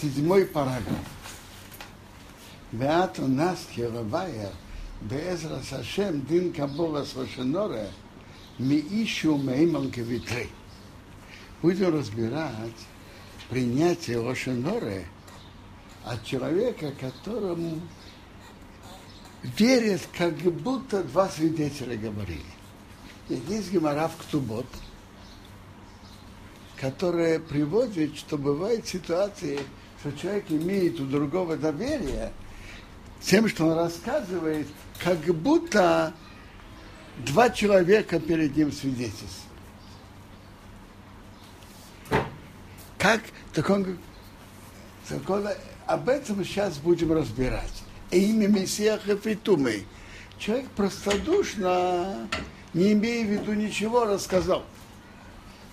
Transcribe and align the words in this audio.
седьмой 0.00 0.44
параграф. 0.44 1.06
Веато 2.72 3.26
нас 3.26 3.58
херавайер, 3.74 4.52
Безра 5.00 5.60
Сашем 5.62 6.24
Дин 6.26 6.52
Кабова 6.52 7.04
Свашеноре, 7.04 7.90
ми 8.58 8.76
ищу 8.78 9.36
меймон 9.36 9.90
кевитры. 9.90 10.48
Будем 11.62 11.94
разбирать 11.94 12.52
принятие 13.48 14.28
Ошеноре 14.28 15.06
от 16.04 16.24
человека, 16.24 16.92
которому 17.00 17.80
верят 19.42 20.02
как 20.16 20.34
будто 20.34 21.02
два 21.04 21.28
свидетеля 21.28 21.96
говорили. 21.96 22.42
И 23.28 23.34
здесь 23.36 23.70
Гемора 23.70 24.10
Ктубот, 24.18 24.66
которая 26.76 27.38
приводит, 27.38 28.16
что 28.16 28.36
бывают 28.36 28.86
ситуации, 28.86 29.60
что 30.00 30.12
человек 30.12 30.44
имеет 30.50 31.00
у 31.00 31.06
другого 31.06 31.56
доверие, 31.56 32.32
тем, 33.20 33.48
что 33.48 33.66
он 33.66 33.78
рассказывает, 33.78 34.66
как 35.02 35.18
будто 35.18 36.14
два 37.18 37.50
человека 37.50 38.20
перед 38.20 38.56
ним 38.56 38.72
свидетельствуют. 38.72 39.46
Как? 42.98 43.22
Так 43.52 43.70
он, 43.70 43.98
так 45.08 45.30
он 45.30 45.48
об 45.86 46.08
этом 46.08 46.44
сейчас 46.44 46.78
будем 46.78 47.12
разбирать. 47.12 47.82
И 48.10 48.30
имя 48.30 48.48
Мессия 48.48 48.98
Хафитумы. 48.98 49.84
Человек 50.38 50.68
простодушно, 50.76 52.28
не 52.74 52.92
имея 52.92 53.24
в 53.24 53.30
виду 53.30 53.54
ничего, 53.54 54.04
рассказал. 54.04 54.64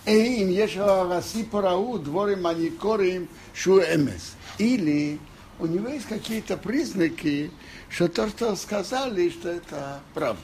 אם 0.06 0.48
יש 0.50 0.78
הסיפור 0.80 1.66
ההוא 1.66 1.98
דבורים 1.98 2.46
הניכורים 2.46 3.27
שהוא 3.54 3.80
אמס. 3.95 4.34
Или 4.58 5.18
у 5.60 5.66
него 5.66 5.88
есть 5.88 6.06
какие-то 6.06 6.56
признаки, 6.56 7.50
что 7.88 8.08
то, 8.08 8.28
что 8.28 8.56
сказали, 8.56 9.30
что 9.30 9.48
это 9.48 10.00
правда. 10.14 10.42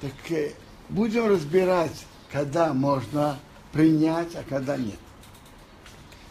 Так 0.00 0.12
будем 0.88 1.26
разбирать, 1.26 2.06
когда 2.32 2.72
можно 2.72 3.38
принять, 3.72 4.34
а 4.34 4.42
когда 4.48 4.76
нет. 4.76 4.98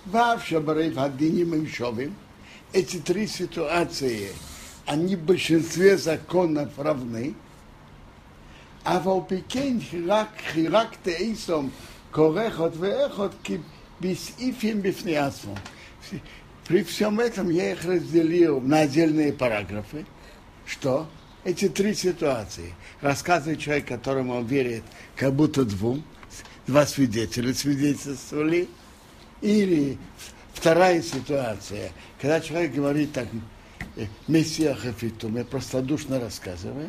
Вообще, 0.05 0.59
Барейв 0.59 0.97
Адиним 0.97 1.53
и 1.53 1.67
Шовим, 1.67 2.15
эти 2.73 2.97
три 2.97 3.27
ситуации, 3.27 4.29
они 4.85 5.15
в 5.15 5.23
большинстве 5.23 5.97
законов 5.97 6.71
равны, 6.77 7.35
в 8.84 9.08
Алпикен 9.08 9.80
хирак, 9.80 10.28
хирак 10.52 10.90
теисом, 11.02 11.72
корехот 12.12 12.76
веехот, 12.76 13.32
бисифим 13.98 14.80
бифниасмом. 14.80 15.58
При 16.66 16.82
всем 16.82 17.20
этом 17.20 17.50
я 17.50 17.72
их 17.72 17.84
разделил 17.84 18.60
на 18.60 18.80
отдельные 18.80 19.32
параграфы. 19.32 20.06
Что? 20.66 21.06
Эти 21.44 21.68
три 21.68 21.94
ситуации. 21.94 22.74
Рассказывает 23.02 23.60
человек, 23.60 23.86
которому 23.86 24.34
он 24.34 24.46
верит, 24.46 24.82
как 25.14 25.34
будто 25.34 25.64
двум, 25.64 26.02
два 26.66 26.86
свидетеля 26.86 27.52
свидетельствовали. 27.52 28.68
Или 29.42 29.98
вторая 30.54 31.02
ситуация, 31.02 31.92
когда 32.18 32.40
человек 32.40 32.72
говорит 32.72 33.12
так, 33.12 33.28
Мессия 34.26 34.74
Хафитум, 34.74 35.36
я 35.36 35.44
простодушно 35.44 36.18
рассказываю. 36.18 36.88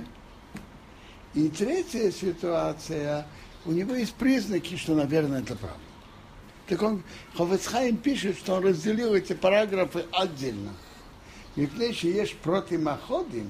И 1.34 1.48
третья 1.48 2.10
ситуация, 2.10 3.26
у 3.64 3.72
него 3.72 3.94
есть 3.94 4.14
признаки, 4.14 4.76
что, 4.76 4.94
наверное, 4.94 5.40
это 5.40 5.54
правда. 5.56 5.78
Так 6.66 6.82
он, 6.82 7.02
Ховецхайм 7.34 7.96
пишет, 7.96 8.38
что 8.38 8.54
он 8.54 8.64
разделил 8.64 9.14
эти 9.14 9.32
параграфы 9.32 10.06
отдельно. 10.12 10.72
מפני 11.56 11.94
שיש 11.94 12.34
פרוטים 12.34 12.88
אחודים 12.88 13.48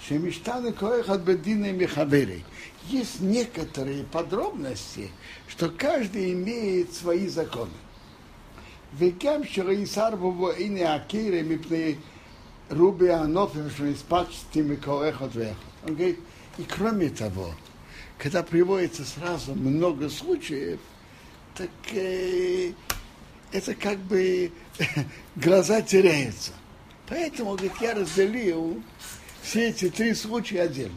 שמשתנה 0.00 0.72
כל 0.72 1.00
אחד 1.00 1.24
בדין 1.24 1.78
מחברי. 1.78 2.42
Есть 2.90 3.20
некоторые 3.20 4.04
подробности, 4.04 5.10
что 5.46 5.68
каждый 5.68 6.32
имеет 6.32 6.92
свои 6.94 7.26
законы. 7.26 7.78
וגם 8.96 9.44
שראיסר 9.44 10.16
בו 10.16 10.52
הנה 10.52 10.94
הקרע 10.94 11.42
מפני 11.44 11.94
רובי 12.70 13.12
הנופים 13.12 13.70
שהספצתי 13.76 14.62
מכל 14.62 15.08
אחד 15.08 15.28
ואחד. 15.32 15.92
И 16.57 16.63
кроме 16.63 17.09
того, 17.09 17.53
когда 18.17 18.43
приводится 18.43 19.03
сразу 19.03 19.55
много 19.55 20.09
случаев, 20.09 20.79
так 21.55 21.69
э, 21.91 22.71
это 23.51 23.75
как 23.75 23.97
бы 23.99 24.51
глаза 25.35 25.81
теряются. 25.81 26.51
Поэтому, 27.07 27.51
говорит, 27.51 27.73
я 27.81 27.93
разделил 27.95 28.81
все 29.41 29.69
эти 29.69 29.89
три 29.89 30.13
случая 30.13 30.63
отдельно. 30.63 30.95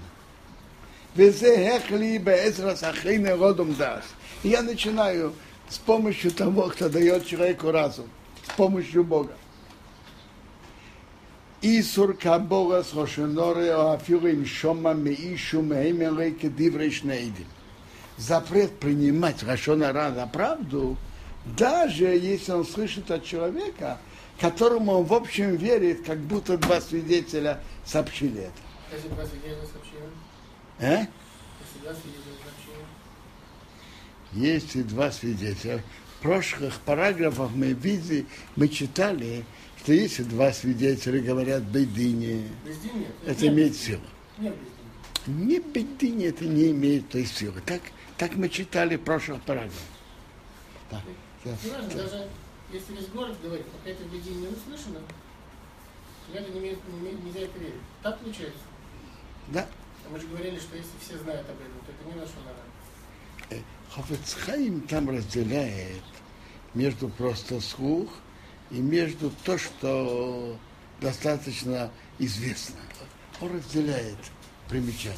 И 4.43 4.49
я 4.49 4.63
начинаю 4.63 5.35
с 5.69 5.79
помощью 5.79 6.31
того, 6.31 6.69
кто 6.69 6.89
дает 6.89 7.27
человеку 7.27 7.71
разум, 7.71 8.09
с 8.47 8.55
помощью 8.55 9.03
Бога. 9.03 9.35
Исур 11.69 12.17
кабора 12.17 12.85
с 12.85 12.93
хошеноре 12.93 13.75
афюры 13.75 14.35
им 14.35 14.47
шома 14.47 14.95
меишу 14.95 15.63
меемелей 15.63 16.31
кедиврей 16.31 16.93
шнейдим. 16.93 17.49
Запрет 18.17 18.79
принимать 18.79 19.43
Рашонара 19.43 20.13
за 20.13 20.29
правду, 20.29 20.97
даже 21.45 22.05
если 22.05 22.53
он 22.53 22.65
слышит 22.65 23.11
от 23.11 23.25
человека, 23.25 23.99
которому 24.39 24.93
он 24.93 25.07
в 25.07 25.13
общем 25.13 25.57
верит, 25.57 26.05
как 26.07 26.21
будто 26.21 26.57
два 26.57 26.81
свидетеля 26.81 27.61
сообщили 27.85 28.43
это. 28.43 28.53
Если 28.93 29.09
два 29.09 29.27
свидетеля 29.27 29.67
сообщили? 29.67 30.09
Э? 30.79 31.07
Если 31.59 31.79
два 31.83 31.95
свидетеля 31.95 32.37
сообщили? 32.45 32.85
Есть 34.49 34.77
и 34.77 34.85
два 34.85 35.11
свидетеля. 35.11 35.83
В 36.19 36.21
прошлых 36.23 36.79
параграфах 36.81 37.51
мы 37.55 37.73
видели, 37.73 38.27
мы 38.55 38.69
читали, 38.69 39.45
что 39.87 39.93
если 39.93 40.25
два 40.25 40.53
свидетеля 40.53 41.21
говорят 41.23 41.63
нет. 41.73 42.51
это 43.25 43.47
имеет 43.47 43.77
силу. 43.77 44.03
Нет. 44.37 44.53
Не 45.29 45.61
бедине 45.61 46.27
это 46.27 46.45
не 46.45 46.73
имеет 46.73 47.09
той 47.09 47.25
силы. 47.25 47.63
Так, 47.65 47.83
так 48.19 48.35
мы 48.35 48.49
читали 48.49 48.97
в 48.97 49.03
прошлых 49.03 49.41
параграфах. 49.43 49.79
Так, 50.91 51.03
да. 51.45 51.57
Не 51.63 51.71
важно, 51.71 51.89
даже 51.89 52.29
если 52.73 52.95
весь 52.95 53.07
город 53.11 53.37
говорит, 53.41 53.65
пока 53.67 53.91
это 53.91 54.03
бездин 54.07 54.41
не 54.41 54.49
услышано, 54.49 54.99
рядом 56.35 56.55
не 56.55 56.59
имеет, 56.59 56.79
не 56.89 56.99
имеет, 56.99 57.25
нельзя 57.25 57.41
это 57.43 57.59
верить. 57.61 57.75
Так 58.03 58.19
получается. 58.19 58.59
Да. 59.53 59.69
А 60.05 60.11
мы 60.11 60.19
же 60.19 60.27
говорили, 60.27 60.59
что 60.59 60.77
если 60.77 60.99
все 61.01 61.17
знают 61.17 61.49
об 61.49 61.61
этом, 61.61 61.79
то 61.87 61.93
это 61.93 62.13
не 62.13 62.21
наша 62.21 62.35
нара. 62.45 63.63
Хафецхайм 63.91 64.81
там 64.81 65.11
разделяет 65.11 66.03
между 66.75 67.09
просто 67.09 67.61
слух 67.61 68.11
и 68.71 68.81
между 68.81 69.31
то, 69.45 69.59
что 69.59 70.57
достаточно 71.01 71.91
известно. 72.19 72.77
Он 73.41 73.55
разделяет 73.55 74.19
примечания. 74.69 75.17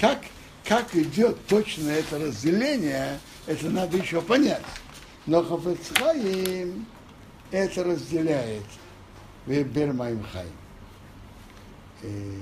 Как, 0.00 0.22
как 0.64 0.94
идет 0.94 1.46
точно 1.46 1.90
это 1.90 2.18
разделение, 2.18 3.18
это 3.46 3.68
надо 3.70 3.96
еще 3.96 4.20
понять. 4.20 4.62
Но 5.26 5.42
Хафецхайм 5.42 6.86
это 7.50 7.84
разделяет. 7.84 8.64
Бермайм 9.46 10.24
Хайм. 10.32 10.48
Э, 12.02 12.40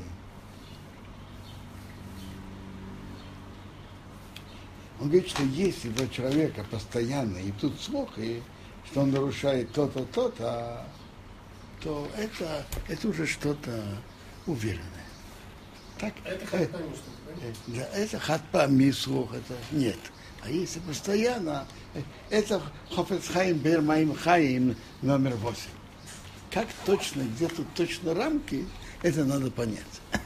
Он 5.02 5.08
говорит, 5.08 5.28
что 5.28 5.42
если 5.42 5.88
у 5.88 6.06
человека 6.06 6.64
постоянно 6.70 7.38
идут 7.38 7.80
слухи, 7.80 8.40
что 8.92 9.00
он 9.00 9.10
нарушает 9.10 9.72
то-то, 9.72 10.04
то-то, 10.04 10.84
то 11.82 12.06
это, 12.14 12.66
это 12.88 13.08
уже 13.08 13.26
что-то 13.26 13.82
уверенное. 14.46 14.84
Так? 15.98 16.12
Это 16.24 16.44
э, 16.52 16.68
да? 16.68 16.76
э, 17.40 17.52
да, 17.68 17.86
это 17.94 18.18
нет. 19.70 19.96
А 20.42 20.50
если 20.50 20.78
постоянно, 20.80 21.66
э, 21.94 22.02
это 22.28 22.60
Хофецхайм 22.94 23.56
Бермаим 23.56 24.14
Хаим 24.14 24.76
номер 25.00 25.36
8. 25.36 25.56
Как 26.50 26.66
точно, 26.84 27.22
где 27.22 27.48
тут 27.48 27.66
точно 27.74 28.14
рамки, 28.14 28.66
это 29.02 29.24
надо 29.24 29.50
понять. 29.50 29.80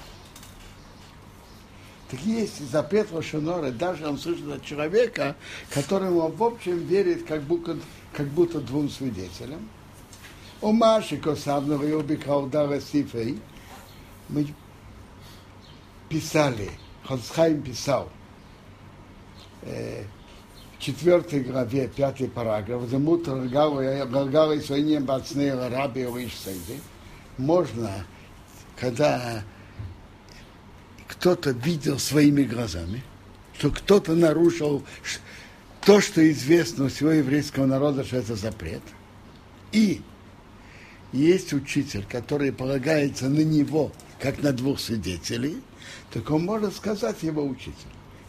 Так 2.08 2.20
есть 2.20 2.70
запрет 2.70 3.10
Лошонора, 3.10 3.72
даже 3.72 4.06
он 4.06 4.16
слышит 4.16 4.48
от 4.48 4.64
человека, 4.64 5.34
которому 5.70 6.28
в 6.28 6.42
общем 6.42 6.78
верит, 6.86 7.26
как 7.26 7.42
будто, 7.42 7.78
как 8.16 8.28
будто 8.28 8.60
двум 8.60 8.88
свидетелям. 8.88 9.68
У 10.62 10.72
Маши 10.72 11.18
Косавного 11.18 11.84
и 11.84 11.92
Обикаудара 11.92 12.80
Сифей 12.80 13.38
мы 14.28 14.46
писали, 16.08 16.70
Хосхайм 17.04 17.62
писал, 17.62 18.08
э, 19.62 20.04
в 20.76 20.82
четвертой 20.82 21.40
главе, 21.40 21.88
пятый 21.88 22.28
параграф, 22.28 22.88
«Замут 22.88 23.28
Галгала 23.28 24.52
и 24.52 24.60
Свойнем 24.60 25.04
Бацнея 25.04 25.68
Раби 25.68 26.06
Сейды», 26.28 26.80
можно, 27.36 28.06
когда 28.78 29.44
кто-то 31.06 31.50
видел 31.50 31.98
своими 31.98 32.44
глазами, 32.44 33.02
что 33.58 33.70
кто-то 33.70 34.14
нарушил 34.14 34.84
то, 35.86 36.00
что 36.00 36.28
известно 36.32 36.86
у 36.86 36.88
всего 36.88 37.12
еврейского 37.12 37.64
народа, 37.64 38.02
что 38.02 38.16
это 38.16 38.34
запрет. 38.34 38.82
И 39.70 40.02
есть 41.12 41.52
учитель, 41.52 42.04
который 42.10 42.52
полагается 42.52 43.28
на 43.28 43.40
него, 43.40 43.92
как 44.20 44.42
на 44.42 44.52
двух 44.52 44.80
свидетелей, 44.80 45.62
так 46.12 46.28
он 46.32 46.44
может 46.44 46.74
сказать 46.74 47.22
его 47.22 47.46
учитель. 47.46 47.72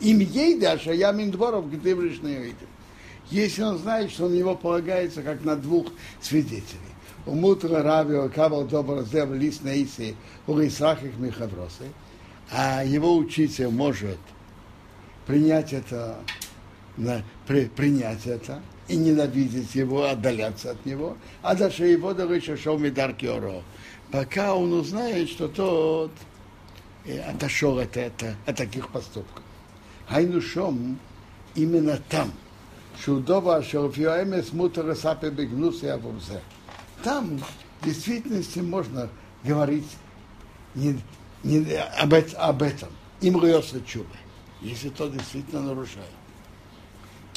Им 0.02 0.20
ей 0.20 0.60
даже 0.60 0.94
я 0.94 1.12
миндворов, 1.12 1.72
где 1.72 1.96
видим. 2.38 2.68
Если 3.32 3.64
он 3.64 3.80
знает, 3.80 4.12
что 4.12 4.30
на 4.30 4.36
него 4.36 4.56
полагается, 4.56 5.24
как 5.24 5.44
на 5.44 5.56
двух 5.56 5.88
свидетелей. 6.22 6.62
У 7.26 7.34
мутра 7.34 7.82
раби, 7.82 8.30
кабал 8.36 8.66
добр 8.66 9.04
зев 9.04 9.32
лист 9.32 9.64
на 9.64 9.76
иси, 9.76 10.16
у 10.46 10.54
их 10.60 11.18
михавросы, 11.18 11.92
а 12.52 12.86
его 12.86 13.18
учитель 13.18 13.70
может 13.70 14.20
принять 15.26 15.74
это, 15.74 16.20
на, 16.96 17.24
при, 17.48 17.66
принять 17.66 18.28
это 18.28 18.62
и 18.88 18.96
ненавидеть 18.96 19.74
его, 19.74 20.04
отдаляться 20.04 20.72
от 20.72 20.86
него, 20.86 21.18
а 21.42 21.56
даже 21.56 21.88
его 21.88 22.14
дальше 22.14 22.58
шел 22.58 22.78
Медар 22.78 23.14
Киоро, 23.14 23.64
пока 24.12 24.54
он 24.54 24.74
узнает, 24.74 25.30
что 25.30 25.48
тот 25.48 26.12
э, 27.06 27.20
отошел 27.22 27.80
от, 27.80 27.98
это, 27.98 28.36
от 28.46 28.58
таких 28.58 28.90
поступков. 28.90 29.44
Хайнушом 30.08 31.00
именно 31.56 32.00
там, 32.10 32.32
Шудова 33.04 33.64
Шелфиоэмес 33.64 34.54
Мутара 34.54 34.96
Сапе 34.96 35.30
Бегнус 35.30 35.84
и 35.84 35.88
Авурзе. 35.88 36.42
Там 37.04 37.40
в 37.82 37.86
действительности 37.86 38.60
можно 38.60 39.10
говорить 39.44 39.88
не, 40.76 41.00
не, 41.44 41.66
об, 42.00 42.14
об 42.14 42.64
этом. 42.64 42.90
Им 43.22 43.44
рьется 43.44 43.82
чубы, 43.86 44.16
если 44.62 44.90
то 44.90 45.08
действительно 45.08 45.62
нарушает. 45.62 46.08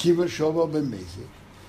Кива 0.01 0.27
Шова 0.29 0.67
Бемези. 0.67 1.27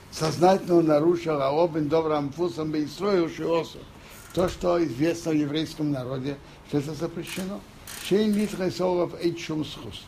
Сознательно 0.09 0.77
он 0.77 0.85
нарушил 0.85 1.41
Аобен 1.41 1.89
Добрам 1.89 2.31
Фусом 2.31 2.71
Бейстроил 2.71 3.29
Шиосу. 3.29 3.79
То, 4.33 4.47
что 4.47 4.81
известно 4.85 5.31
в 5.31 5.35
еврейском 5.35 5.91
народе, 5.91 6.37
что 6.69 6.77
это 6.77 6.93
запрещено. 6.93 7.59
Шейн 8.07 8.33
Литресолов 8.33 9.13
Эйчум 9.21 9.65
Схус. 9.65 10.03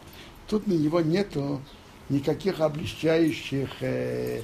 Тут 0.48 0.68
на 0.68 0.74
него 0.74 1.02
нету 1.02 1.60
никаких 2.08 2.62
облегчающих 2.62 3.70
э, 3.82 4.44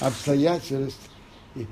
обстоятельств 0.00 1.00
и, 1.54 1.66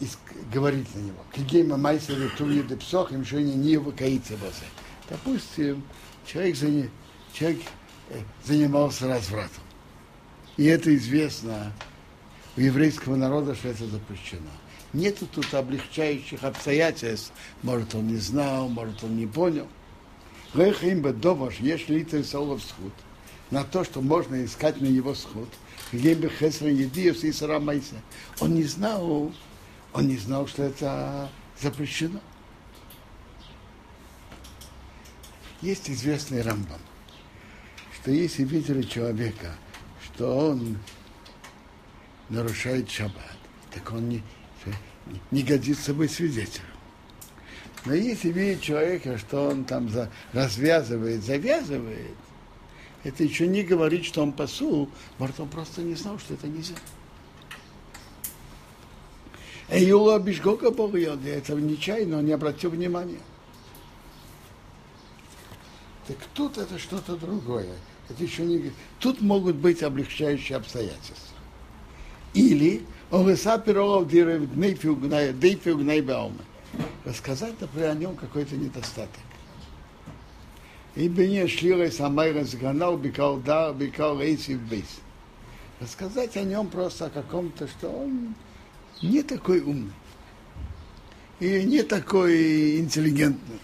и 0.00 0.08
говорить 0.52 0.92
на 0.96 1.00
него. 1.02 1.22
Кигейма 1.32 1.76
Майсера 1.76 2.28
Туви 2.36 2.64
Депсох, 2.64 3.12
им 3.12 3.24
что 3.24 3.40
не 3.40 3.70
его 3.70 3.92
каится 3.92 4.34
Допустим, 5.08 5.84
человек, 6.26 6.56
человек 7.32 7.60
э, 8.10 8.18
занимался 8.44 9.06
развратом. 9.06 9.65
И 10.56 10.64
это 10.64 10.94
известно 10.96 11.72
у 12.56 12.60
еврейского 12.60 13.16
народа, 13.16 13.54
что 13.54 13.68
это 13.68 13.86
запрещено. 13.86 14.50
Нету 14.92 15.26
тут 15.26 15.52
облегчающих 15.52 16.42
обстоятельств. 16.42 17.32
Может, 17.62 17.94
он 17.94 18.06
не 18.06 18.16
знал, 18.16 18.68
может, 18.68 19.04
он 19.04 19.16
не 19.16 19.26
понял. 19.26 19.68
Лехим 20.54 21.02
бы 21.02 21.12
домаш, 21.12 21.56
если 21.60 22.00
это 22.00 22.24
солов 22.24 22.62
схуд, 22.62 22.92
на 23.50 23.64
то, 23.64 23.84
что 23.84 24.00
можно 24.00 24.42
искать 24.44 24.80
на 24.80 24.86
его 24.86 25.14
сход. 25.14 25.48
бы 25.92 26.30
хесра 26.30 26.70
едиев 26.70 27.22
и 27.22 27.32
сарамайса. 27.32 27.96
Он 28.40 28.54
не 28.54 28.64
знал, 28.64 29.32
он 29.92 30.08
не 30.08 30.16
знал, 30.16 30.46
что 30.46 30.62
это 30.62 31.28
запрещено. 31.60 32.20
Есть 35.60 35.90
известный 35.90 36.42
рамбам, 36.42 36.80
что 38.00 38.10
если 38.10 38.44
видели 38.44 38.82
человека, 38.82 39.56
что 40.16 40.34
он 40.34 40.78
нарушает 42.30 42.90
шаббат, 42.90 43.36
так 43.70 43.92
он 43.92 44.08
не, 44.08 44.22
не 45.30 45.42
годится 45.42 45.92
быть 45.92 46.10
свидетелем. 46.10 46.64
Но 47.84 47.92
если 47.92 48.32
видит 48.32 48.62
человека, 48.62 49.18
что 49.18 49.48
он 49.48 49.64
там 49.64 49.90
за, 49.90 50.10
развязывает, 50.32 51.22
завязывает, 51.22 52.16
это 53.04 53.22
еще 53.22 53.46
не 53.46 53.62
говорит, 53.62 54.06
что 54.06 54.22
он 54.22 54.32
посул, 54.32 54.88
может, 55.18 55.38
он 55.38 55.48
просто 55.48 55.82
не 55.82 55.94
знал, 55.94 56.18
что 56.18 56.32
это 56.32 56.48
нельзя. 56.48 56.74
Эйула 59.68 60.18
Бишгока 60.18 60.70
Бога 60.70 60.98
это 60.98 61.52
нечаянно, 61.54 62.18
он 62.18 62.24
не 62.24 62.32
обратил 62.32 62.70
внимания. 62.70 63.20
Так 66.08 66.16
тут 66.32 66.56
это 66.56 66.78
что-то 66.78 67.16
другое. 67.16 67.74
Это 68.08 68.22
еще 68.22 68.44
не... 68.44 68.70
Тут 69.00 69.20
могут 69.20 69.56
быть 69.56 69.82
облегчающие 69.82 70.56
обстоятельства. 70.56 71.36
Или 72.34 72.82
рассказать, 77.04 77.60
например, 77.60 77.90
о 77.90 77.94
нем 77.94 78.16
какой-то 78.16 78.56
недостаток. 78.56 79.20
И 80.94 81.08
бы 81.08 81.26
не 81.26 81.46
шлила 81.46 81.90
самайра 81.90 82.44
сганал 82.44 82.96
бикал 82.96 83.36
да, 83.36 83.72
бикал 83.72 84.20
рейси 84.20 84.52
в 84.52 84.62
бейс. 84.62 85.00
Рассказать 85.80 86.36
о 86.36 86.42
нем 86.42 86.68
просто 86.68 87.06
о 87.06 87.10
каком-то, 87.10 87.68
что 87.68 87.88
он 87.88 88.34
не 89.02 89.22
такой 89.22 89.60
умный. 89.60 89.92
И 91.38 91.64
не 91.64 91.82
такой 91.82 92.78
интеллигентный. 92.78 93.58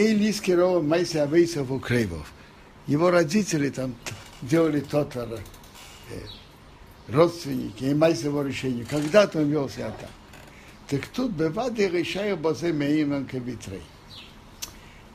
И 0.00 0.14
Лискирова 0.14 0.80
Майса 0.80 1.24
Авейсов 1.24 1.70
Укрейвов. 1.70 2.32
Его 2.86 3.10
родители 3.10 3.68
там 3.68 3.94
делали 4.40 4.80
то-то 4.80 5.28
э, 6.08 6.14
родственники, 7.06 7.84
и 7.84 7.92
мать 7.92 8.22
его 8.22 8.40
решение. 8.40 8.86
Когда-то 8.86 9.40
он 9.40 9.50
вел 9.50 9.68
себя 9.68 9.90
так. 10.00 10.08
Так 10.88 11.06
тут 11.08 11.32
бывады 11.32 11.86
решаю 11.88 12.38
базе 12.38 12.72
меимен 12.72 13.26
кавитрей. 13.26 13.82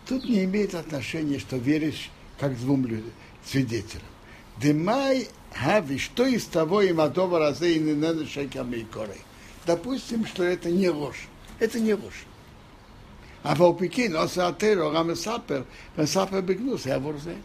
Тут 0.07 0.23
не 0.25 0.43
имеет 0.43 0.75
отношения, 0.75 1.39
что 1.39 1.57
веришь 1.57 2.11
как 2.39 2.55
двум 2.55 2.85
людям, 2.85 3.11
свидетелям. 3.43 4.03
Демай 4.61 5.29
хави, 5.51 5.97
что 5.97 6.27
из 6.27 6.45
того 6.45 6.83
им 6.83 7.01
адова 7.01 7.39
разе 7.39 7.73
и 7.73 7.79
не 7.79 8.25
шейками 8.27 8.75
и 8.75 8.83
корой. 8.83 9.21
Допустим, 9.65 10.27
что 10.27 10.43
это 10.43 10.69
не 10.69 10.91
ложь. 10.91 11.27
Это 11.57 11.79
не 11.79 11.95
ложь. 11.95 12.27
А 13.45 13.55
по 13.55 13.73
пекин, 13.73 14.15
оса 14.15 14.47
атеро, 14.47 14.91
рамесапер, 14.91 15.65
месапер 15.95 16.41
бегнус, 16.41 16.87
я 16.87 16.97
ворзе. 16.97 17.37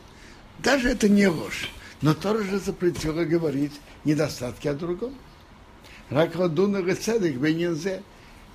Даже 0.58 0.88
это 0.88 1.10
не 1.10 1.26
ложь. 1.26 1.70
Но 2.00 2.14
тоже 2.14 2.58
запретила 2.58 3.24
говорить 3.24 3.78
недостатки 4.04 4.66
о 4.66 4.72
другом. 4.72 5.14
Раквадуна 6.08 6.78
рецедик 6.78 7.36
бенинзе, 7.36 8.02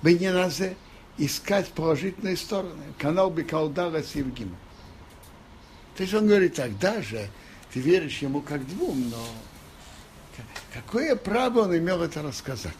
бенinaзе, 0.02 0.76
искать 1.18 1.68
положительные 1.68 2.36
стороны. 2.36 2.82
Канал 2.98 3.30
Бекалдара 3.30 4.02
Сивгима. 4.02 4.56
То 5.96 6.02
есть 6.02 6.14
он 6.14 6.26
говорит 6.26 6.54
так, 6.54 6.76
даже 6.80 7.28
ты 7.72 7.78
веришь 7.78 8.18
ему 8.18 8.40
как 8.40 8.66
двум, 8.66 9.08
но 9.08 9.24
какое 10.74 11.14
право 11.14 11.60
он 11.60 11.78
имел 11.78 12.02
это 12.02 12.22
рассказать? 12.22 12.74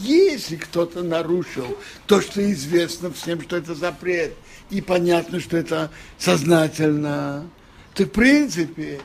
Если 0.00 0.56
кто-то 0.56 1.02
нарушил 1.02 1.76
то, 2.06 2.22
что 2.22 2.40
известно 2.52 3.12
всем, 3.12 3.42
что 3.42 3.56
это 3.56 3.74
запрет, 3.74 4.34
и 4.70 4.80
понятно, 4.80 5.40
что 5.40 5.58
это 5.58 5.90
сознательно, 6.18 7.48
то 7.94 8.04
в 8.04 8.08
принципе 8.08 9.00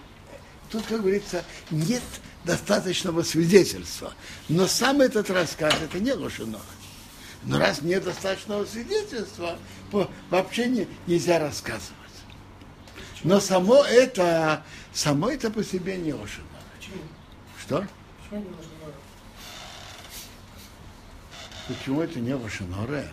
тут, 0.72 0.86
как 0.88 1.02
говорится, 1.02 1.44
нет 1.70 2.02
достаточного 2.46 3.24
свидетельства. 3.24 4.14
Но 4.48 4.68
сам 4.68 5.02
этот 5.02 5.30
рассказ 5.30 5.74
это 5.84 6.00
не 6.00 6.14
лошадно. 6.14 6.60
Но 7.44 7.60
раз 7.60 7.82
нет 7.82 8.06
достаточного 8.06 8.66
свидетельства, 8.66 9.58
вообще 10.30 10.68
не, 10.68 10.88
нельзя 11.08 11.40
рассказывать. 11.40 11.94
Но 13.24 13.40
само 13.40 13.84
это, 13.84 14.64
само 14.94 15.30
это 15.30 15.52
по 15.52 15.64
себе 15.64 15.98
не 15.98 16.14
лошадно. 16.14 16.46
Почему? 16.78 17.02
Что? 17.60 17.88
Почему 18.30 18.50
не? 18.50 18.75
Почему 21.67 22.01
это 22.01 22.19
не 22.19 22.34
лошаноре? 22.34 23.07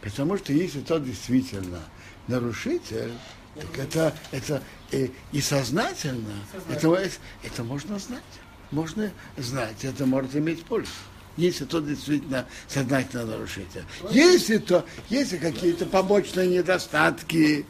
Потому 0.00 0.36
что 0.36 0.52
если 0.52 0.80
тот 0.80 1.04
действительно 1.04 1.80
нарушитель, 2.26 3.12
так 3.54 3.78
это, 3.78 4.14
это 4.30 4.62
и, 4.90 5.12
и 5.30 5.40
сознательно, 5.40 6.34
сознательно. 6.50 6.94
Это, 6.94 7.10
это 7.44 7.64
можно 7.64 7.98
знать. 7.98 8.22
Можно 8.70 9.12
знать, 9.36 9.84
это 9.84 10.06
может 10.06 10.34
иметь 10.34 10.64
пользу. 10.64 10.90
Если 11.36 11.64
то 11.64 11.80
действительно 11.80 12.46
сознательно 12.68 13.24
нарушитель. 13.24 13.84
Если 14.10 14.58
то, 14.58 14.84
если 15.08 15.38
какие-то 15.38 15.86
побочные 15.86 16.48
недостатки, 16.48 17.64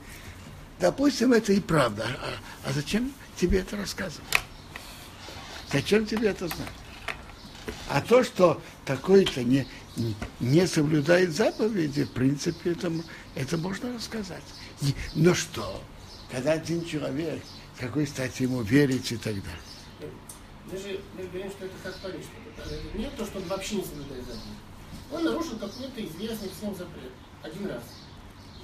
допустим, 0.81 1.33
это 1.33 1.53
и 1.53 1.61
правда. 1.61 2.07
А, 2.19 2.69
а 2.69 2.73
зачем 2.73 3.13
тебе 3.37 3.61
это 3.61 3.77
рассказывать? 3.77 4.27
Зачем 5.73 6.07
тебе 6.07 6.29
это 6.29 6.49
знать? 6.49 6.69
А 7.89 8.01
то, 8.01 8.25
что 8.25 8.61
такой-то 8.85 9.45
не, 9.45 9.67
не 10.41 10.67
соблюдает 10.67 11.33
заповеди, 11.33 12.05
в 12.05 12.11
принципе, 12.11 12.73
это, 12.73 12.93
это 13.35 13.59
можно 13.59 13.95
рассказать. 13.95 14.43
Но 15.15 15.35
что? 15.35 15.83
Когда 16.31 16.53
один 16.53 16.85
человек, 16.85 17.43
с 17.77 17.81
какой 17.81 18.07
стати 18.07 18.43
ему 18.45 18.63
верить 18.63 19.13
и 19.13 19.17
так 19.17 19.35
далее. 19.35 20.13
Мы 20.71 20.79
же 20.79 21.01
мы 21.17 21.25
говорим, 21.25 21.51
что 21.51 21.67
это 21.67 21.75
как 21.83 21.97
Париж. 21.99 22.25
Не 22.95 23.11
то, 23.11 23.27
что 23.27 23.39
он 23.39 23.45
вообще 23.45 23.77
не 23.77 23.85
соблюдает 23.85 24.25
заповеди. 24.25 24.57
Он 25.11 25.25
нарушил 25.25 25.59
какой-то 25.59 26.05
известный 26.05 26.51
всем 26.57 26.75
запрет. 26.75 27.13
Один 27.43 27.67
раз. 27.67 27.83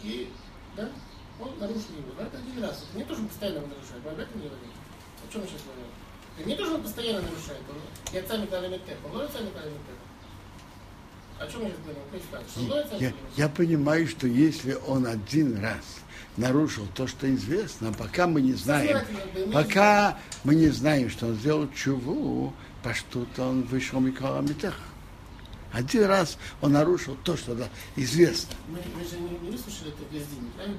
И, 0.03 0.31
да, 0.77 0.89
он 1.41 1.59
нарушил 1.59 1.93
его. 1.99 2.13
Да, 2.17 2.27
это 2.27 2.39
один 2.39 2.63
раз. 2.63 2.85
Это 2.89 2.99
не 2.99 3.05
то, 3.05 3.15
что 3.15 3.23
он 3.23 3.29
постоянно 3.29 3.61
нарушает. 3.61 4.03
Мы 4.05 4.11
об 4.11 4.19
этом 4.19 4.41
говорим. 4.41 4.73
О 5.29 5.33
чем 5.33 5.43
мы 5.43 5.47
сейчас 5.47 5.63
говорим? 5.63 5.93
Это 6.39 6.49
не 6.49 6.57
то, 6.57 6.65
что 6.65 6.75
он 6.77 6.83
постоянно 6.83 7.21
нарушает. 7.23 7.63
Он, 7.69 7.77
я 8.15 8.21
отцами 8.21 8.47
калимитех. 8.47 8.97
Он 9.05 9.13
ловит 9.13 9.33
сами 9.33 9.51
калимитех. 9.51 9.97
О 11.39 11.47
чем 11.47 11.63
я? 11.63 12.99
Я, 12.99 13.13
я 13.37 13.49
понимаю, 13.49 14.09
что 14.09 14.27
если 14.27 14.77
он 14.87 15.07
один 15.07 15.61
раз 15.61 16.01
нарушил 16.37 16.87
то, 16.95 17.07
что 17.07 17.33
известно, 17.35 17.93
пока 17.93 18.27
мы 18.27 18.41
не 18.41 18.55
знаем, 18.55 18.99
пока 19.53 20.19
мы 20.45 20.55
не 20.55 20.69
знаем, 20.69 21.11
что 21.11 21.27
он 21.27 21.35
сделал 21.35 21.69
чуву, 21.73 22.53
по 22.83 22.95
что-то 22.95 23.45
он 23.45 23.63
вышел 23.63 24.01
Микола 24.01 24.41
Митеха. 24.41 24.77
Один 25.73 26.07
раз 26.07 26.39
он 26.61 26.73
нарушил 26.73 27.17
то, 27.25 27.37
что 27.37 27.55
да, 27.55 27.69
известно. 27.95 28.55
Мы, 28.69 28.79
мы 28.97 29.05
же 29.05 29.19
не, 29.19 29.39
не 29.39 29.51
выслушали 29.51 29.91
это 29.91 30.03
весь 30.11 30.27
день, 30.27 30.51
правильно? 30.57 30.79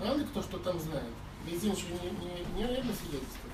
Мало 0.00 0.16
ли 0.16 0.24
кто 0.24 0.42
что 0.42 0.58
там 0.58 0.80
знает. 0.80 1.04
Весь 1.46 1.60
день 1.60 1.72
еще 1.72 1.84
не, 1.86 2.62
не, 2.62 2.68
не 2.68 2.82
свидетельство. 2.82 3.46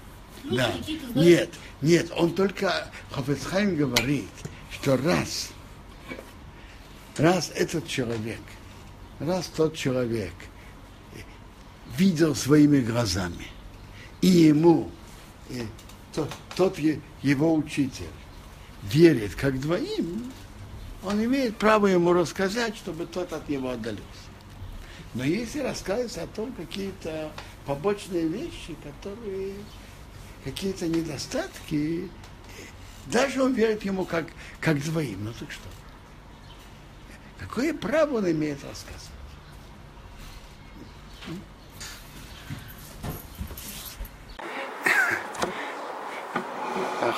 Люди 0.44 1.00
да. 1.14 1.20
Нет, 1.20 1.50
нет, 1.82 2.10
он 2.16 2.34
только, 2.34 2.90
Хофецхайм 3.10 3.76
говорит, 3.76 4.30
что 4.70 4.96
раз, 4.96 5.50
раз 7.18 7.50
этот 7.54 7.86
человек, 7.86 8.40
раз 9.18 9.46
тот 9.46 9.76
человек 9.76 10.32
видел 11.96 12.34
своими 12.34 12.80
глазами, 12.80 13.46
и 14.20 14.28
ему, 14.28 14.90
и 15.50 15.66
тот, 16.14 16.30
тот 16.56 16.78
его 17.22 17.54
учитель, 17.54 18.06
верит 18.82 19.34
как 19.34 19.60
двоим, 19.60 20.32
он 21.04 21.24
имеет 21.24 21.56
право 21.56 21.86
ему 21.86 22.12
рассказать, 22.12 22.76
чтобы 22.76 23.06
тот 23.06 23.32
от 23.32 23.48
него 23.48 23.70
отдалился. 23.70 24.02
Но 25.14 25.24
если 25.24 25.60
рассказывать 25.60 26.16
о 26.16 26.26
том 26.26 26.52
какие-то 26.52 27.30
побочные 27.66 28.26
вещи, 28.28 28.76
которые 28.82 29.54
какие-то 30.44 30.88
недостатки, 30.88 32.08
даже 33.06 33.42
он 33.42 33.52
верит 33.54 33.84
ему 33.84 34.04
как, 34.04 34.26
как 34.60 34.82
двоим. 34.82 35.24
Ну 35.24 35.32
так 35.38 35.50
что? 35.50 35.68
Какое 37.42 37.74
право 37.74 38.18
он 38.18 38.30
имеет 38.30 38.62
рассказывать? 38.64 39.10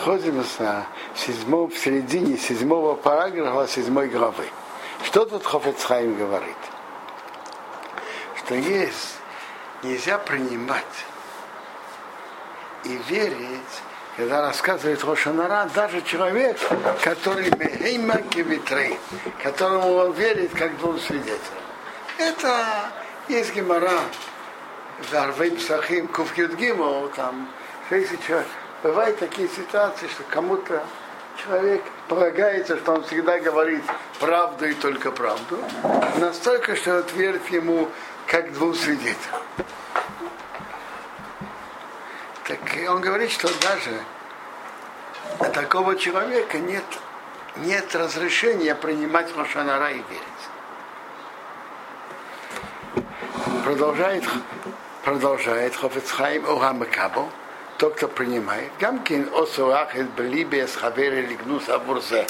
находимся 0.04 0.86
в, 1.14 1.18
седьмом, 1.18 1.70
в 1.70 1.78
середине 1.78 2.36
седьмого 2.36 2.94
параграфа 2.94 3.66
седьмой 3.70 4.08
главы. 4.08 4.44
Что 5.04 5.24
тут 5.24 5.44
Хофецхайм 5.44 6.16
говорит? 6.16 6.56
Что 8.36 8.54
есть, 8.54 9.16
нельзя 9.82 10.18
принимать 10.18 10.84
и 12.84 12.98
верить, 13.08 13.82
когда 14.16 14.42
рассказывает 14.42 15.02
Рошанара, 15.04 15.68
даже 15.74 16.00
человек, 16.02 16.58
который 17.02 17.50
Мехейма 17.50 18.18
Кевитрей, 18.22 18.98
которому 19.42 19.94
он 19.94 20.12
верит 20.12 20.52
как 20.54 20.76
двум 20.78 20.98
свидетелям. 21.00 21.38
Это 22.18 22.64
есть 23.28 23.54
гемора 23.54 24.00
в 25.00 25.14
Арвей 25.14 25.50
Псахим, 25.52 26.06
Кувкют 26.08 26.52
там, 27.16 27.48
если 27.90 28.16
человек, 28.26 28.46
бывают 28.82 29.18
такие 29.18 29.48
ситуации, 29.48 30.06
что 30.06 30.22
кому-то 30.28 30.84
человек 31.42 31.82
полагается, 32.08 32.76
что 32.76 32.92
он 32.92 33.04
всегда 33.04 33.40
говорит 33.40 33.82
правду 34.20 34.66
и 34.66 34.74
только 34.74 35.10
правду, 35.10 35.58
настолько, 36.18 36.76
что 36.76 36.98
он 36.98 37.02
ему 37.50 37.88
как 38.28 38.52
двум 38.52 38.74
свидетелям. 38.74 39.42
Так 42.46 42.60
он 42.88 43.00
говорит, 43.00 43.30
что 43.30 43.48
даже 43.62 44.00
такого 45.52 45.96
человека 45.96 46.58
нет, 46.58 46.84
нет 47.56 47.94
разрешения 47.94 48.74
принимать 48.74 49.34
Машанара 49.34 49.90
и 49.90 49.94
верить. 49.94 50.44
Продолжает, 53.64 54.24
продолжает 55.04 55.74
Хофецхайм 55.74 56.44
Огамакабо 56.44 57.30
тот, 57.78 57.94
кто 57.94 58.08
принимает, 58.08 58.70
Гамкин 58.78 59.30
Осуахет 59.34 60.10
Белибес 60.10 60.76
Хавери 60.76 61.22
Лигнус 61.22 61.68
Абурзе, 61.68 62.26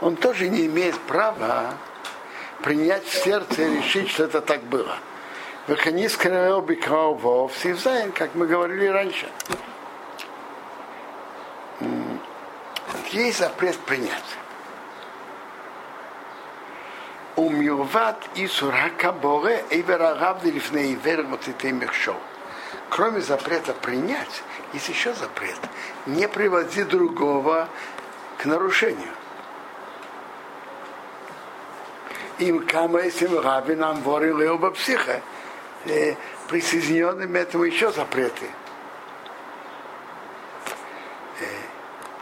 он 0.00 0.16
тоже 0.16 0.48
не 0.48 0.66
имеет 0.66 0.98
права 1.00 1.74
принять 2.62 3.04
в 3.04 3.14
сердце 3.14 3.62
и 3.62 3.76
решить, 3.76 4.10
что 4.10 4.24
это 4.24 4.40
так 4.40 4.62
было. 4.64 4.96
Веханис 5.68 6.16
Крео 6.16 6.60
Бикаовов 6.60 7.56
Сивзайн, 7.56 8.10
как 8.10 8.34
мы 8.34 8.48
говорили 8.48 8.86
раньше. 8.86 9.28
Есть 13.12 13.38
запрет 13.38 13.78
принять. 13.78 14.24
Умюват 17.36 18.18
и 18.34 18.48
сурака 18.48 19.12
боре 19.12 19.64
и 19.70 19.82
верагав 19.82 20.42
дилифней 20.42 20.94
вер 20.94 21.22
вот 21.22 21.48
Кроме 22.90 23.20
запрета 23.20 23.72
принять, 23.72 24.42
есть 24.72 24.88
еще 24.88 25.14
запрет. 25.14 25.60
Не 26.06 26.26
приводи 26.26 26.82
другого 26.82 27.68
к 28.36 28.46
нарушению. 28.46 29.12
Им 32.38 32.66
кама 32.66 32.98
этим 32.98 33.38
раби 33.38 33.76
нам 33.76 34.02
ворил 34.02 34.40
и 34.40 34.46
оба 34.46 34.72
психа 34.72 35.22
э, 35.86 36.14
присоединенными 36.48 37.38
этому 37.38 37.64
еще 37.64 37.92
запреты. 37.92 38.46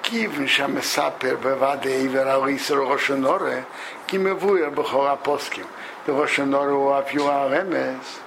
Кивн 0.02 0.48
шамесапер 0.48 1.34
э 1.34 1.36
беваде 1.36 2.00
и 2.00 2.08
вералис 2.08 2.68
рошеноре, 2.70 3.64
кимевуер 4.08 4.70
бухора 4.70 5.14
поским, 5.14 5.66
у 6.06 6.86
уапьюа 6.86 7.48
ремес. 7.48 8.20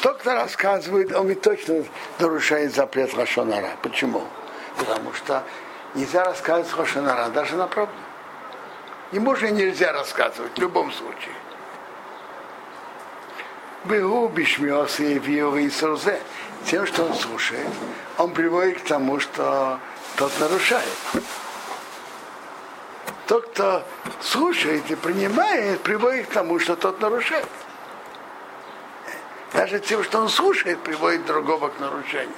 Тот, 0.00 0.18
кто 0.18 0.34
рассказывает, 0.34 1.12
он 1.12 1.28
ведь 1.28 1.42
точно 1.42 1.84
нарушает 2.20 2.74
запрет 2.74 3.14
Рашонара. 3.14 3.70
Почему? 3.82 4.22
Потому 4.76 5.12
что 5.12 5.42
нельзя 5.94 6.24
рассказывать 6.24 6.76
Рашонара 6.76 7.28
даже 7.30 7.56
на 7.56 7.66
правду. 7.66 7.94
Ему 9.10 9.34
же 9.34 9.50
нельзя 9.50 9.92
рассказывать 9.92 10.56
в 10.56 10.60
любом 10.60 10.92
случае. 10.92 11.34
Тем, 16.66 16.86
что 16.86 17.04
он 17.04 17.14
слушает, 17.14 17.66
он 18.18 18.32
приводит 18.32 18.80
к 18.80 18.84
тому, 18.84 19.18
что 19.18 19.80
тот 20.16 20.32
нарушает. 20.38 20.88
Тот, 23.26 23.48
кто 23.48 23.82
слушает 24.20 24.90
и 24.90 24.94
принимает, 24.94 25.80
приводит 25.80 26.28
к 26.28 26.32
тому, 26.32 26.58
что 26.60 26.76
тот 26.76 27.00
нарушает. 27.00 27.48
Даже 29.52 29.80
тем, 29.80 30.04
что 30.04 30.20
он 30.20 30.28
слушает, 30.28 30.78
приводит 30.80 31.26
другого 31.26 31.68
к 31.68 31.80
нарушению. 31.80 32.34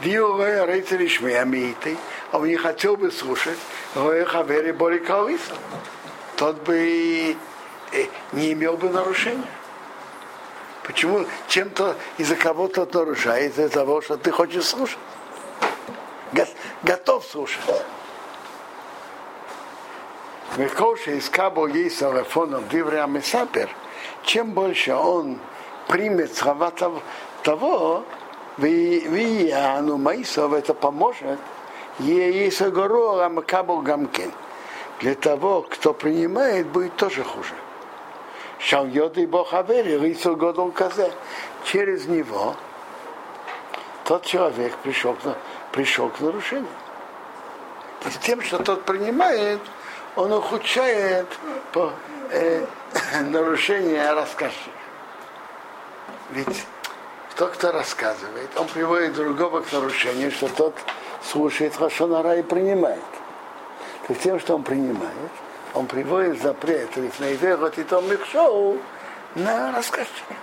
Диоэ 0.00 0.66
рейцер 0.66 1.04
Ишмеямиты, 1.04 1.98
а 2.32 2.38
он 2.38 2.46
не 2.46 2.56
хотел 2.56 2.96
бы 2.96 3.10
слушать, 3.10 3.58
Хавери 3.94 4.72
Бори 4.72 5.00
Калиса. 5.00 5.54
Тот 6.36 6.62
бы 6.62 7.36
не 8.32 8.52
имел 8.52 8.76
бы 8.76 8.88
нарушения. 8.88 9.44
Почему 10.88 11.24
чем-то 11.46 11.94
из-за 12.16 12.34
кого 12.34 12.66
то 12.66 12.88
нарушает, 12.92 13.52
из-за 13.52 13.68
того, 13.68 14.02
что 14.02 14.16
ты 14.16 14.32
хочешь 14.32 14.64
слушать? 14.64 14.98
Готов 16.82 17.24
слушать. 17.24 17.62
Векоша 20.56 21.12
из 21.12 21.30
Кабо 21.30 21.68
есть 21.68 22.00
телефоном 22.00 22.68
Диврия 22.68 23.06
Месапер– 23.06 23.68
чем 24.24 24.52
больше 24.52 24.94
он 24.94 25.38
примет 25.86 26.36
слова 26.36 26.70
того, 27.42 28.04
Вияну 28.58 29.96
Маисов 29.96 30.52
это 30.52 30.74
поможет, 30.74 31.38
Ейсагору 31.98 33.20
Амакабу 33.20 33.80
Гамкен. 33.80 34.32
Для 35.00 35.14
того, 35.14 35.62
кто 35.62 35.94
принимает, 35.94 36.66
будет 36.66 36.96
тоже 36.96 37.24
хуже. 37.24 37.54
Шам 38.58 38.90
йоды 38.90 39.26
бохавери, 39.26 39.98
рису 39.98 40.36
годом 40.36 40.72
казе. 40.72 41.12
Через 41.64 42.06
него 42.06 42.56
тот 44.04 44.24
человек 44.24 44.74
пришел, 44.78 45.14
к- 45.14 45.36
пришел 45.72 46.08
к 46.08 46.20
нарушению. 46.20 46.66
То 48.00 48.08
есть 48.08 48.20
тем, 48.20 48.42
что 48.42 48.58
тот 48.62 48.84
принимает, 48.84 49.60
он 50.16 50.32
ухудшает 50.32 51.26
по, 51.72 51.92
э, 52.30 52.66
нарушение 53.20 54.12
рассказчика. 54.12 54.70
Ведь 56.30 56.66
тот, 57.36 57.52
кто 57.52 57.72
рассказывает, 57.72 58.50
он 58.56 58.66
приводит 58.66 59.14
другого 59.14 59.60
к 59.60 59.72
нарушению, 59.72 60.30
что 60.32 60.48
тот 60.48 60.74
слушает 61.22 61.76
Хашонара 61.76 62.36
и 62.36 62.42
принимает. 62.42 63.02
То 64.06 64.12
есть 64.12 64.22
тем, 64.22 64.40
что 64.40 64.54
он 64.56 64.62
принимает, 64.62 65.30
он 65.74 65.86
приводит 65.86 66.42
запрет 66.42 66.96
Рифнейверот 66.96 67.78
и 67.78 67.84
Том 67.84 68.10
Михшоу 68.10 68.78
на 69.34 69.72
рассказчика. 69.72 70.34